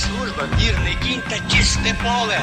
служба, 0.00 0.48
вірний 0.58 0.98
кінь 1.02 1.22
та 1.28 1.56
чисте 1.56 1.94
поле. 2.02 2.40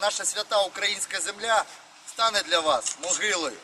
Наша 0.00 0.24
свята 0.24 0.62
українська 0.62 1.20
земля 1.20 1.64
стане 2.08 2.42
для 2.42 2.60
вас 2.60 2.96
могилою. 3.02 3.56